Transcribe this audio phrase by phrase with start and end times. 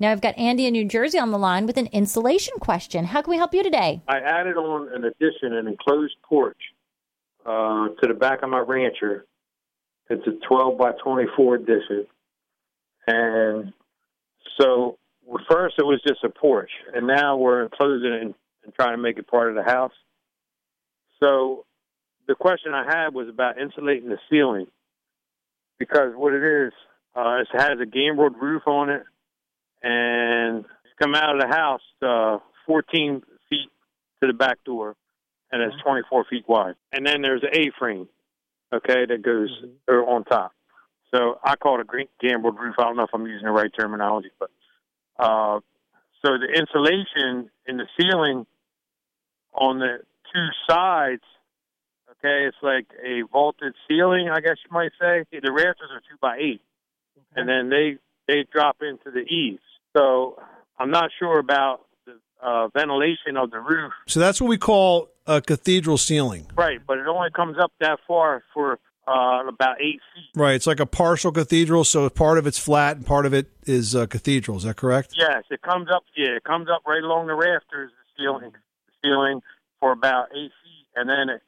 [0.00, 3.04] Now I've got Andy in New Jersey on the line with an insulation question.
[3.04, 4.00] How can we help you today?
[4.08, 6.56] I added on an addition, an enclosed porch
[7.44, 9.26] uh, to the back of my rancher.
[10.08, 12.06] It's a 12 by 24 addition.
[13.06, 13.74] And
[14.58, 14.96] so
[15.50, 18.34] first it was just a porch, and now we're enclosing it and,
[18.78, 19.92] trying to make it part of the house.
[21.18, 21.64] So
[22.28, 24.66] the question I had was about insulating the ceiling
[25.78, 26.72] because what it is,
[27.16, 29.02] uh, it has a gambreled roof on it,
[29.82, 30.64] and
[31.00, 33.68] come out of the house uh, 14 feet
[34.20, 34.96] to the back door,
[35.50, 36.74] and it's 24 feet wide.
[36.92, 38.08] And then there's an A-frame,
[38.72, 39.50] okay, that goes
[39.88, 40.08] mm-hmm.
[40.08, 40.52] on top.
[41.12, 42.76] So I call it a gambreled roof.
[42.78, 44.50] I don't know if I'm using the right terminology, but
[45.18, 45.60] uh,
[46.24, 48.46] so the insulation in the ceiling
[49.52, 49.98] on the
[50.32, 51.22] two sides
[52.22, 55.24] Okay, it's like a vaulted ceiling, I guess you might say.
[55.32, 56.60] The rafters are two by eight,
[57.16, 57.40] okay.
[57.40, 57.96] and then they
[58.28, 59.62] they drop into the eaves.
[59.96, 60.36] So
[60.78, 63.92] I'm not sure about the uh, ventilation of the roof.
[64.06, 66.80] So that's what we call a cathedral ceiling, right?
[66.86, 70.40] But it only comes up that far for uh, about eight feet.
[70.40, 70.54] Right.
[70.54, 73.94] It's like a partial cathedral, so part of it's flat and part of it is
[73.94, 74.56] uh, cathedral.
[74.56, 75.14] Is that correct?
[75.16, 76.04] Yes, it comes up.
[76.16, 79.40] Yeah, it comes up right along the rafters, the ceiling, the ceiling
[79.80, 81.42] for about eight feet, and then it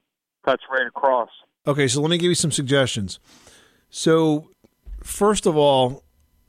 [0.45, 1.31] cuts right across.
[1.67, 3.21] Okay, so let me give you some suggestions.
[3.91, 4.49] So,
[5.03, 6.02] first of all,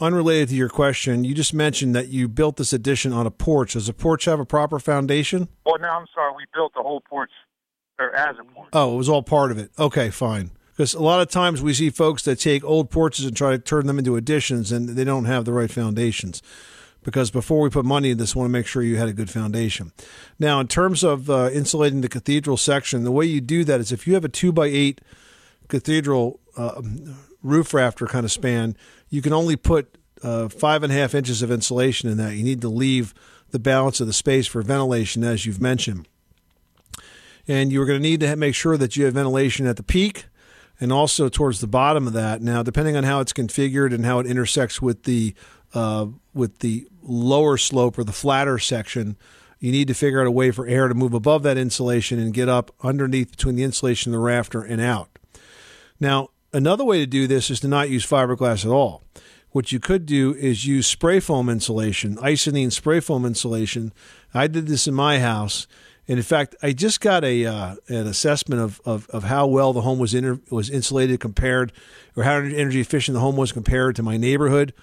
[0.03, 3.73] unrelated to your question, you just mentioned that you built this addition on a porch.
[3.73, 5.47] Does the porch have a proper foundation?
[5.65, 6.33] Well, no, I'm sorry.
[6.35, 7.31] We built the whole porch
[7.99, 8.69] or as a porch.
[8.73, 9.71] Oh, it was all part of it.
[9.79, 10.51] Okay, fine.
[10.71, 13.59] Because a lot of times we see folks that take old porches and try to
[13.59, 16.41] turn them into additions, and they don't have the right foundations
[17.03, 19.13] because before we put money in this, I want to make sure you had a
[19.13, 19.91] good foundation.
[20.39, 23.91] Now, in terms of uh, insulating the cathedral section, the way you do that is
[23.91, 25.01] if you have a two by eight
[25.67, 26.81] cathedral uh,
[27.43, 28.75] roof rafter kind of span,
[29.09, 32.35] you can only put uh, five and a half inches of insulation in that.
[32.35, 33.13] You need to leave
[33.51, 36.07] the balance of the space for ventilation, as you've mentioned.
[37.47, 40.25] And you're going to need to make sure that you have ventilation at the peak
[40.79, 42.41] and also towards the bottom of that.
[42.41, 45.35] Now, depending on how it's configured and how it intersects with the
[45.73, 49.17] uh, with the lower slope or the flatter section,
[49.59, 52.33] you need to figure out a way for air to move above that insulation and
[52.33, 55.17] get up underneath between the insulation and the rafter and out.
[55.99, 59.03] Now, another way to do this is to not use fiberglass at all.
[59.51, 63.93] What you could do is use spray foam insulation, Icynene spray foam insulation.
[64.33, 65.67] I did this in my house.
[66.07, 69.71] And in fact, I just got a uh, an assessment of, of, of, how well
[69.71, 71.71] the home was inter- was insulated compared,
[72.17, 74.73] or how energy efficient the home was compared to my neighborhood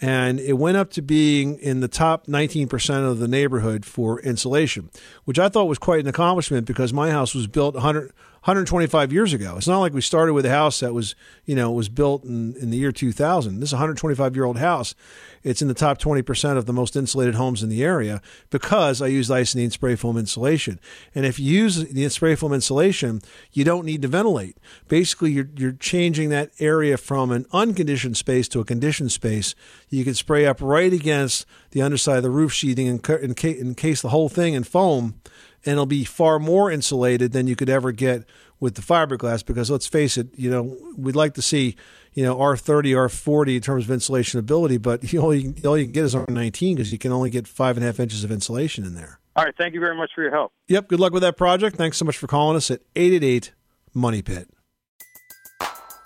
[0.00, 4.90] and it went up to being in the top 19% of the neighborhood for insulation,
[5.24, 8.12] which I thought was quite an accomplishment because my house was built 100,
[8.42, 9.56] 125 years ago.
[9.56, 12.54] It's not like we started with a house that was, you know, was built in,
[12.56, 13.60] in the year 2000.
[13.60, 14.94] This is a 125 year old house.
[15.42, 19.06] It's in the top 20% of the most insulated homes in the area because I
[19.06, 20.80] used Icynene spray foam insulation.
[21.14, 23.22] And if you use the spray foam insulation,
[23.52, 24.56] you don't need to ventilate.
[24.88, 29.54] Basically, you're, you're changing that area from an unconditioned space to a conditioned space.
[29.88, 34.10] You can spray up right against the underside of the roof sheathing and encase the
[34.10, 35.20] whole thing in foam
[35.64, 38.24] and it'll be far more insulated than you could ever get
[38.60, 41.76] with the fiberglass because let's face it, you know, we'd like to see,
[42.12, 45.84] you know, R30, R40 in terms of insulation ability, but you all you, all you
[45.84, 48.30] can get is R19 because you can only get five and a half inches of
[48.30, 49.20] insulation in there.
[49.36, 49.54] All right.
[49.56, 50.52] Thank you very much for your help.
[50.66, 50.88] Yep.
[50.88, 51.76] Good luck with that project.
[51.76, 53.52] Thanks so much for calling us at 888
[53.94, 54.48] Money Pit.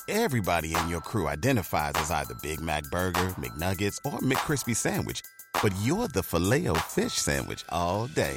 [0.09, 5.23] Everybody in your crew identifies as either Big Mac Burger, McNuggets, or McCrispy Sandwich,
[5.63, 8.37] but you're the filet fish Sandwich all day